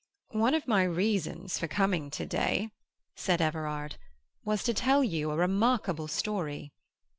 "One 0.33 0.55
of 0.55 0.67
my 0.67 0.81
reasons 0.83 1.59
for 1.59 1.67
coming 1.67 2.09
to 2.09 2.25
day," 2.25 2.71
said 3.15 3.39
Everard, 3.39 3.97
"was 4.43 4.63
to 4.63 4.73
tell 4.73 5.03
you 5.03 5.29
a 5.29 5.37
remarkable 5.37 6.07
story. 6.07 6.71